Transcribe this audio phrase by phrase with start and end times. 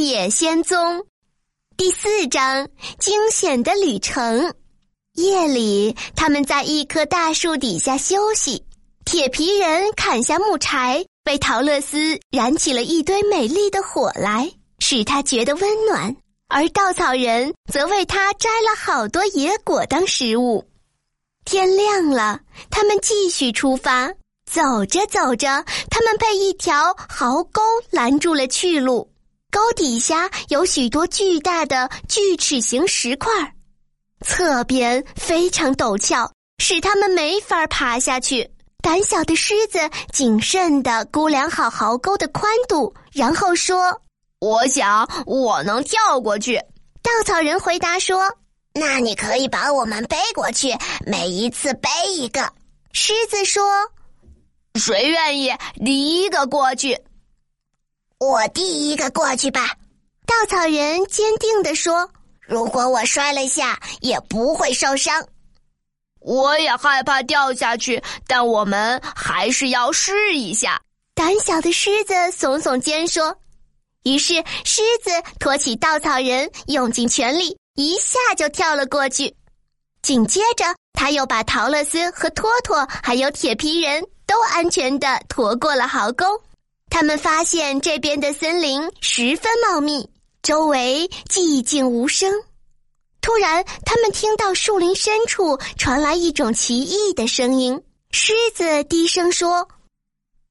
[0.00, 1.04] 野仙踪
[1.76, 2.66] 第四章：
[2.98, 4.54] 惊险的旅程。
[5.12, 8.64] 夜里，他们在一棵大树底下休息。
[9.04, 16.16] 铁皮人砍下木柴，为陶乐斯燃起了一堆美丽的火来，使他觉得温暖。
[16.48, 20.66] 而稻草人则为他摘了好多野果当食物。
[21.44, 22.40] 天亮了，
[22.70, 24.10] 他们继续出发。
[24.50, 29.09] 走着走着，他们被一条壕沟拦住了去路。
[29.50, 33.30] 沟底下有许多巨大的锯齿形石块，
[34.24, 38.48] 侧边非常陡峭，使他们没法爬下去。
[38.82, 39.78] 胆小的狮子
[40.12, 44.00] 谨慎地估量好壕沟的宽度，然后说
[44.40, 46.56] ：“我想我能跳过去。”
[47.02, 48.22] 稻草人回答说
[48.72, 52.50] ：“那你可以把我们背过去，每一次背一个。”
[52.92, 53.62] 狮子说。
[54.76, 55.52] 谁愿意
[55.84, 56.96] 第一个过去？
[58.20, 59.74] 我第一个过去吧。
[60.26, 62.06] 稻草人坚定地说
[62.46, 65.26] ：“如果我摔了下，也不会受伤。”
[66.20, 70.78] 我也害怕掉下去，但我们还是要试一下。
[71.14, 73.34] 胆小的狮子耸耸肩说
[74.04, 74.34] ：“于是
[74.66, 79.34] 狮子托起稻草人，用尽全力，一下就跳了过去。
[80.02, 86.24] 紧接着，他又把陶乐斯和托托还有铁皮人。”都安全的驮过了壕沟，
[86.90, 90.10] 他们发现这边的森林十分茂密，
[90.42, 92.30] 周围寂静无声。
[93.22, 97.80] 突然，他们听到树林深处传来一种奇异的声音。
[98.10, 99.68] 狮子低声说：“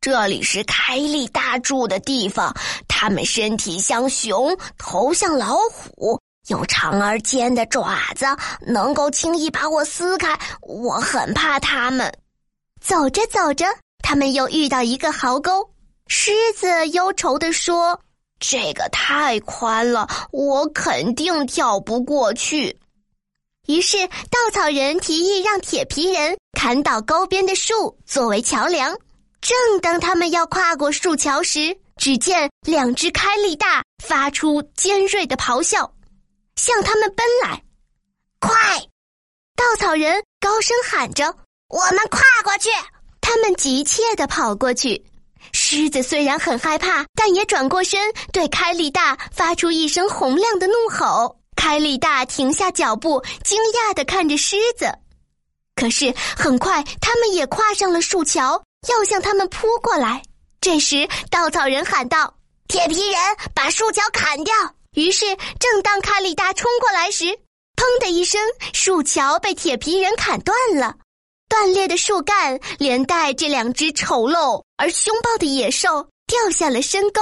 [0.00, 2.54] 这里是开利大住的地方，
[2.86, 8.24] 它们身体像熊，头像老虎，有长而尖的爪子，
[8.60, 10.38] 能够轻易把我撕开。
[10.60, 12.10] 我很怕它们。”
[12.80, 13.66] 走着走着，
[14.04, 15.68] 他们又遇到一个壕沟。
[16.08, 18.00] 狮子忧愁地说
[18.40, 22.80] ：“这个太宽了，我肯定跳不过去。”
[23.68, 28.96] 于是稻草人提议让铁皮人砍倒沟边的树作为桥梁。
[29.42, 35.92] 正当他们要跨过树桥时，只见两只开力大发出尖锐的咆哮，
[36.56, 37.62] 向他们奔来。
[38.40, 38.56] 快！
[39.54, 41.26] 稻草人高声喊着。
[41.68, 42.70] 我们跨过去，
[43.20, 45.04] 他们急切地跑过去。
[45.52, 51.36] 狮子虽然很害怕，但也转过身对开利大发出一声洪亮的怒吼。
[51.56, 54.92] 开利大停下脚步，惊讶地看着狮子。
[55.74, 60.22] 可是很快，他们也跨上了树桥，要向他们扑过来。
[60.60, 62.34] 这时，稻草人喊道
[62.68, 63.20] ：“铁皮人，
[63.54, 64.54] 把树桥砍掉！”
[64.94, 67.24] 于是，正当开利大冲过来时，
[67.76, 68.40] 砰的一声，
[68.72, 70.96] 树桥被铁皮人砍断了。
[71.48, 77.20] 断裂的树干连带这两只丑陋而凶暴的野兽掉下了深沟，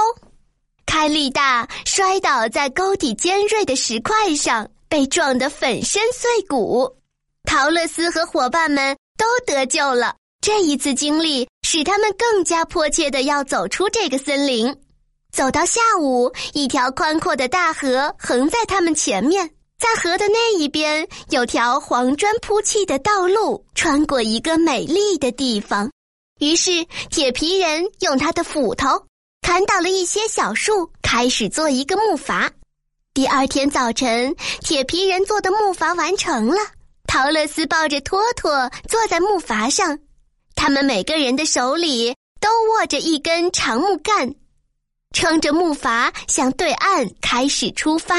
[0.85, 6.97] 开力大摔倒在沟底尖锐的石块上，被撞得粉身碎骨。
[7.43, 10.15] 陶乐斯和伙伴们都得救了。
[10.41, 14.75] 这一次经历使他们更加迫切的要走出这个森林。
[15.31, 19.49] 走到下午，一条宽阔的大河横在他们前面。
[19.77, 25.91] 在河的那一边有条黄砖铺砌的道路，穿过一个美丽的地方。
[26.39, 29.05] 于是铁皮人用他的斧头
[29.41, 32.49] 砍倒了一些小树，开始做一个木筏。
[33.13, 36.57] 第二天早晨，铁皮人做的木筏完成了。
[37.07, 39.99] 陶乐斯抱着托托坐在木筏上，
[40.55, 44.33] 他们每个人的手里都握着一根长木杆，
[45.13, 48.15] 撑着木筏向对岸开始出发。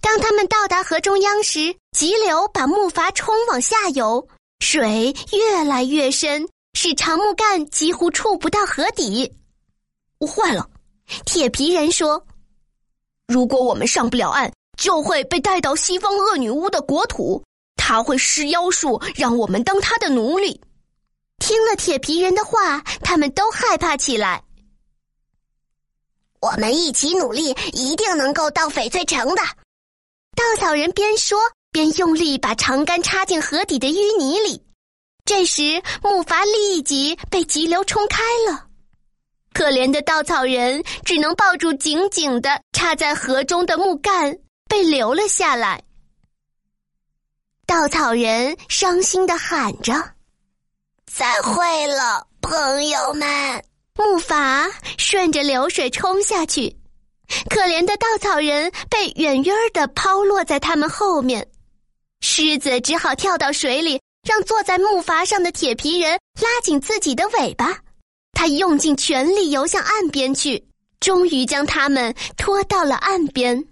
[0.00, 4.28] 当他们到达河中央时，急流把木筏冲往下游，
[4.60, 9.32] 水越来越深，使长木杆几乎触不到河底。
[10.20, 10.68] 坏了，
[11.24, 12.24] 铁皮人说
[13.26, 17.42] ：“如果我们上不了岸，就会被带到西方恶女巫的国土，
[17.76, 20.60] 她会施妖术，让我们当她的奴隶。”
[21.38, 24.42] 听了铁皮人的话，他们都害怕起来。
[26.40, 29.42] 我们一起努力，一定能够到翡翠城的。
[30.36, 31.38] 稻草人边说
[31.72, 34.62] 边用力把长杆插进河底的淤泥里，
[35.24, 38.66] 这时木筏立即被急流冲开了。
[39.54, 44.38] 可怜的稻草人只能抱住紧紧的插在河中的木杆，
[44.68, 45.82] 被留了下来。
[47.66, 49.94] 稻草人伤心的喊着
[51.10, 53.64] ：“再会了，朋友们！”
[53.96, 56.76] 木筏顺着流水冲下去。
[57.48, 61.46] 可怜的稻草人被远远的抛落在他们后面，
[62.20, 67.78] 狮子只好跳到水里，让坐在木筏上的铁皮人拉紧自己的尾巴。
[68.32, 70.62] 他用尽全力游向岸边去，
[71.00, 73.64] 终于将他们拖到了岸边。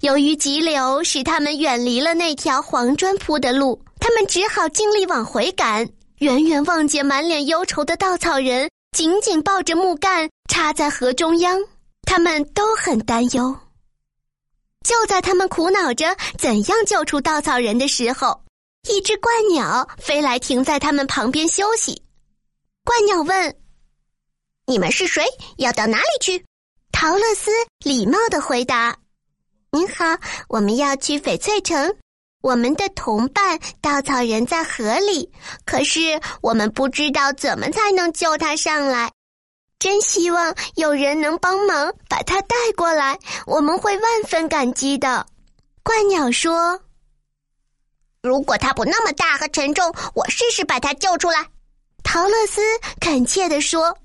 [0.00, 5.88] 由于急流使他们远离了那条黄砖铺的路，他们只好尽力往回赶。
[6.18, 11.60] 远远望见满脸忧愁的稻草人，紧紧抱着木杆插在河中央，
[12.02, 13.56] 他们都很担忧。
[14.84, 18.42] 就在他们苦恼着怎样救出稻草人的时候，
[18.88, 22.02] 一只鹳鸟飞来，停在他们旁边休息。
[22.84, 23.56] 鹳鸟问
[24.66, 25.24] ：“你们是谁？
[25.58, 26.44] 要到哪里去？”
[26.90, 27.50] 陶乐斯
[27.84, 28.96] 礼貌的回答
[29.70, 30.04] ：“您好，
[30.48, 31.96] 我们要去翡翠城。
[32.42, 35.32] 我们的同伴稻草人在河里，
[35.64, 39.12] 可是我们不知道怎么才能救他上来。
[39.82, 45.26] 真希望有人能帮忙把他带过来，我们会万分感激的。”
[45.82, 46.80] 怪鸟说。
[48.22, 51.44] 如果它不那么大和沉重，我试试把它救出来。”
[52.04, 52.60] 陶乐斯
[53.00, 53.98] 恳切地说，“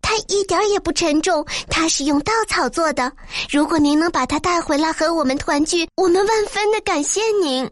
[0.00, 3.12] 它一点也不沉重，它是用稻草做的。
[3.50, 7.70] 如果您能把它带回来和我们团聚，我们万分的感谢您。”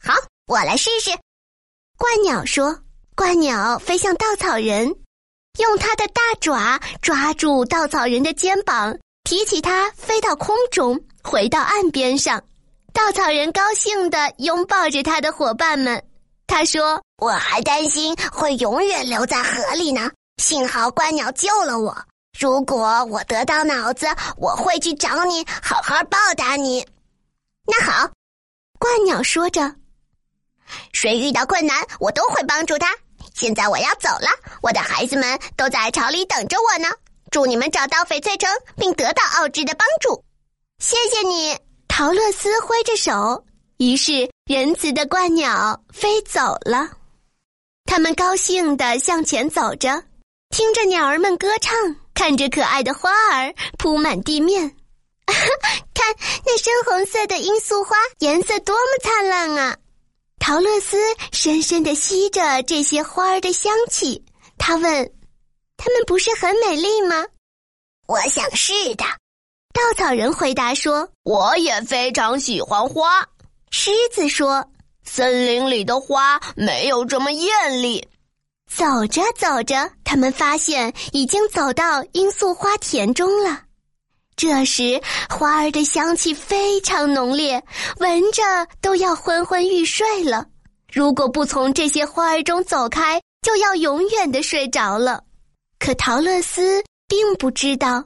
[0.00, 0.14] 好，
[0.46, 1.10] 我来试试。”
[1.98, 2.78] 怪鸟说。
[3.16, 4.94] 怪鸟飞向稻草人，
[5.58, 12.42] 用它的大爪抓住稻草人的肩膀，提起它飞到空中，回到岸边上。
[12.92, 16.02] 稻草人高兴地拥抱着他的伙伴们。
[16.46, 21.96] 他说：“我还担心会永远留在河里呢，幸好鹳鸟救了我。
[22.38, 24.06] 如果我得到脑子，
[24.36, 26.86] 我会去找你，好好报答你。”
[27.66, 28.10] 那好，
[28.78, 29.74] 鹳鸟说着
[30.92, 32.94] ：“谁遇到困难，我都会帮助他。
[33.34, 34.28] 现在我要走了，
[34.62, 36.88] 我的孩子们都在巢里等着我呢。
[37.30, 40.24] 祝你们找到翡翠城，并得到奥芝的帮助。
[40.78, 41.58] 谢谢你。”
[41.88, 43.44] 陶乐斯挥着手，
[43.76, 46.90] 于是仁慈的鹳鸟飞走了。
[47.84, 50.02] 他们高兴地向前走着，
[50.50, 51.72] 听着鸟儿们歌唱，
[52.12, 54.74] 看着可爱的花儿铺满地面。
[55.94, 56.14] 看
[56.44, 59.76] 那深红色的罂粟花，颜色多么灿烂啊！
[60.46, 60.98] 陶乐斯
[61.32, 64.22] 深深地吸着这些花儿的香气，
[64.58, 65.12] 他问
[65.78, 67.24] ：“它们不是很美丽吗？”
[68.06, 69.04] 我想是的。
[69.72, 73.26] 稻草人回答说：“我也非常喜欢花。”
[73.72, 74.62] 狮子说
[75.02, 78.06] ：“森林里的花没有这么艳丽。”
[78.70, 83.62] 走着走着，他们发现已经走到罂粟花田中了。
[84.36, 87.62] 这时，花儿的香气非常浓烈，
[87.98, 88.42] 闻着
[88.80, 90.46] 都要昏昏欲睡了。
[90.92, 95.22] 如果不从这些花儿中走开，就要永远的睡着了。
[95.78, 98.04] 可陶乐斯并不知道。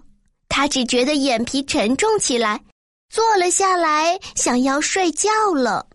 [0.51, 2.61] 他只觉得眼皮沉重起来，
[3.11, 5.87] 坐了下来，想要睡觉了。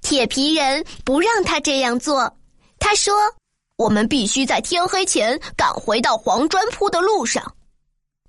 [0.00, 2.36] 铁皮人不让他这样做，
[2.78, 3.14] 他说
[3.76, 7.42] ：“我们必须在天黑前赶回到黄砖铺的路上。”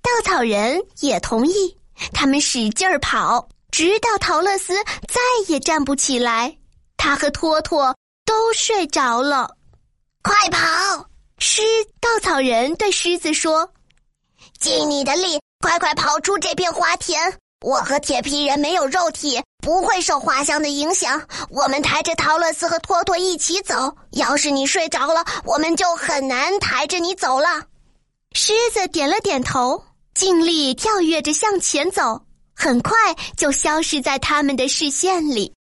[0.08, 1.76] 稻草人也同意，
[2.14, 4.74] 他们使劲儿跑，直到陶乐斯
[5.06, 6.56] 再也站不起来，
[6.96, 7.94] 他和托托
[8.24, 9.54] 都睡着了。
[10.22, 11.06] 快跑！
[11.38, 11.62] 狮
[12.00, 13.70] 稻草人对狮子说。
[14.58, 17.20] 尽你的力，快快跑出这片花田！
[17.60, 21.20] 我和铁皮人没有肉体，不会受花香的影响。
[21.50, 23.94] 我们抬着陶乐斯和托托一起走。
[24.12, 27.64] 要是你睡着了，我们就很难抬着你走了。
[28.32, 29.82] 狮子点了点头，
[30.18, 32.20] 尽力跳跃着向前走，
[32.52, 32.92] 很快
[33.36, 35.54] 就消失在他们的视线里。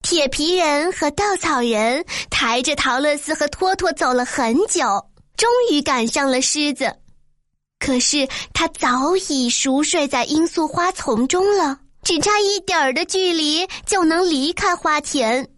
[0.00, 5.04] 铁皮人和稻草人抬着陶乐斯和托托走了很久，
[5.36, 6.94] 终于赶上了狮子。
[7.80, 15.50] 可是他早已熟睡在罂粟花丛中了，只差一点儿的距离就能离开花田。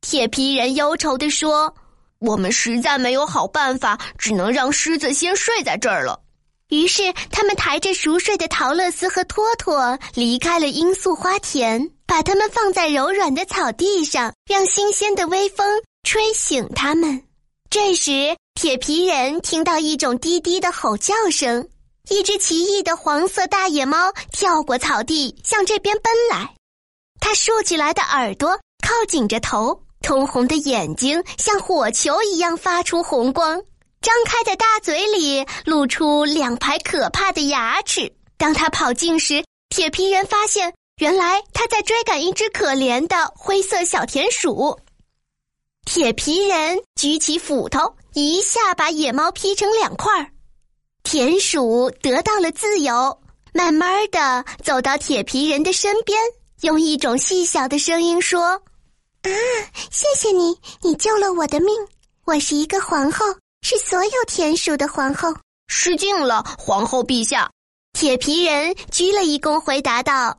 [0.00, 1.72] 铁皮人忧愁地说
[2.18, 6.20] ：“我们实在没有好办法，只能让狮子先睡在这儿了。”
[6.68, 17.22] 于是他们抬着熟睡的陶乐斯和托托离开了罂粟花田，把它们放在柔软的草地上，让新鲜的微风吹醒它们。
[17.70, 18.36] 这时。
[18.60, 21.68] 铁皮人听到一种低低的吼叫声，
[22.08, 26.54] 一只奇异的黄色大野猫跳过草地，向这边奔来。
[27.18, 33.60] 它竖起来的耳朵靠紧着头，通红的眼睛像火球一样发出红光，
[34.04, 38.12] 张开的大嘴里露出两排可怕的牙齿。
[38.36, 44.78] 当它跑近时，铁皮人发现，原来它在追赶一只可怜的灰色小田鼠。
[45.86, 47.96] 铁皮人举起斧头。
[48.12, 50.30] 一下把野猫劈成两块儿，
[51.02, 53.18] 田鼠得到了自由，
[53.52, 56.16] 慢慢的走到铁皮人的身边，
[56.60, 58.40] 用一种细小的声音说
[59.26, 59.30] ：“啊，
[59.90, 61.74] 谢谢你，你救了我的命。
[62.24, 63.24] 我是一个皇后，
[63.64, 65.34] 是所有田鼠的皇后。
[65.68, 67.50] 失敬了，皇后陛下。
[67.94, 70.38] 铁皮人鞠了一躬，回答道：“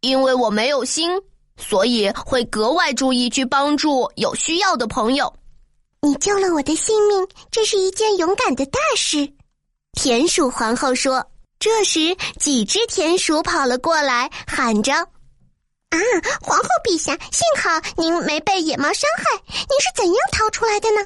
[0.00, 1.10] 因为我没有心，
[1.58, 5.30] 所以会格外注意去帮助有需要的朋友。”
[6.00, 9.30] 你救了我的性命，这是一件勇敢的大事。
[9.92, 11.24] 田鼠皇后说。
[11.60, 14.94] 这时，几只田鼠跑了过来，喊着
[15.90, 15.98] ：“啊，
[16.40, 21.04] 皇后陛下，幸好您没被野猫伤害，您是怎样逃出来的呢？”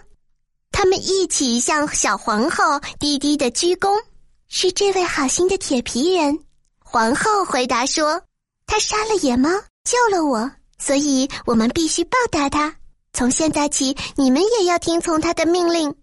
[0.72, 4.02] 他们一起向小皇后低低的鞠躬。
[4.48, 6.38] 是这位好心的铁皮人，
[6.78, 8.20] 皇后回答说
[8.66, 9.48] ：“他杀了野猫，
[9.84, 12.74] 救了我，所以我们必须报答他。
[13.14, 15.94] 从现在起，你们也要听从他的命令。”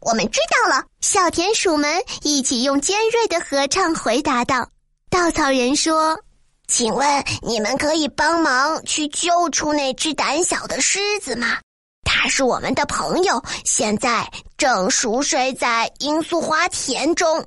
[0.00, 4.68] 我们知道了，小田鼠们一起用尖锐的合唱回答道
[5.10, 6.18] ：“稻草人说，
[6.66, 11.58] 请问你们可以帮忙去救出那只胆小的狮子吗？
[12.08, 17.46] 他是我们的朋友，现在正熟睡在罂粟花田中。”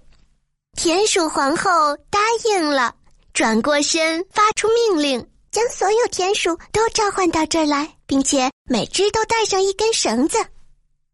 [0.77, 2.93] 田鼠皇后答应了，
[3.33, 10.37] 转过身发出命令，将所有田鼠都召唤到这儿来，并且每只都带上一根绳子。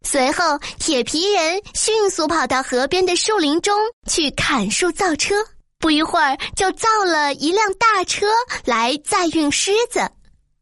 [0.06, 3.76] 随后，铁皮人迅速跑到河边的树林中
[4.08, 5.34] 去砍树造车。
[5.80, 8.28] 不一会儿，就造了一辆大车
[8.66, 10.08] 来载运狮子。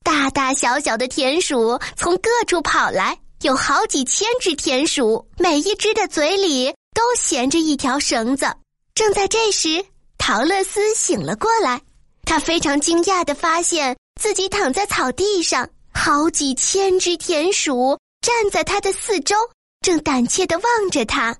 [0.05, 8.45] 大大小小的田鼠从各处跑来，有好几千只田鼠，每一只的嘴里都衔着一条绳子。
[8.93, 9.83] 正在这时，
[10.19, 11.81] 陶乐斯醒了过来，
[12.24, 17.97] 他非常惊讶的发现自己躺在草地上，好几千只田鼠。
[18.21, 19.35] 站在他的四周，
[19.81, 21.35] 正胆怯的望着他。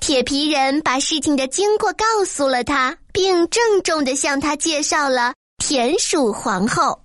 [0.00, 7.00] 铁皮人把事情的经过告诉了他，并郑重的向他介绍了田鼠皇后。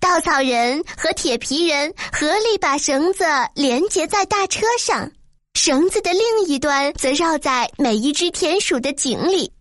[0.00, 5.08] 稻草人和铁皮人合力把绳子连接在大车上，
[5.54, 9.52] 绳子的另一端则绕在每一只田鼠的颈里。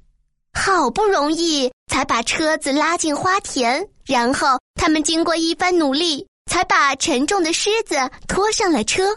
[0.53, 6.25] 好不容易才把车子拉进花田，然后他们经过一番努力。
[6.49, 7.95] 才把沉重的狮子
[8.27, 9.15] 拖上了车，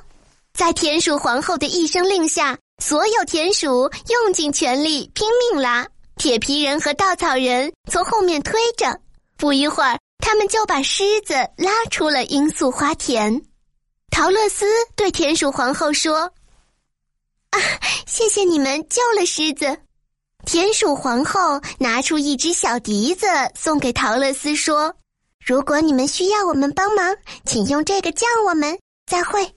[0.52, 9.00] 在田鼠皇后的一声令下，所有田鼠用尽全力拼命拉，铁皮人和稻草人从后面推着。
[9.38, 13.42] 不一会儿，他们就把狮子拉出了罂粟花田。
[14.10, 14.64] 陶乐斯
[14.94, 16.32] 对田鼠皇后说
[17.50, 17.58] ：“啊，
[18.06, 19.76] 谢谢你们救了狮子。”
[20.46, 24.94] 田鼠皇后拿出一只小笛子送给陶乐斯，说。
[25.44, 28.78] 如果你们需要我们帮忙，请用这个叫我们。
[29.06, 29.52] 再会。